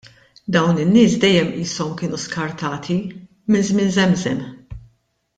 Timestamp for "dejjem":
1.23-1.49